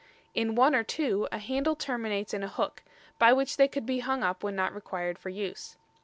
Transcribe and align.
In 0.33 0.55
one 0.55 0.73
or 0.73 0.83
two 0.83 1.27
a 1.31 1.37
handle 1.37 1.75
terminates 1.75 2.33
in 2.33 2.41
a 2.41 2.47
hook, 2.47 2.81
by 3.19 3.33
which 3.33 3.57
they 3.57 3.67
could 3.67 3.85
be 3.85 3.99
hung 3.99 4.23
up 4.23 4.43
when 4.43 4.55
not 4.55 4.73
required 4.73 5.19
for 5.19 5.29
use. 5.29 5.77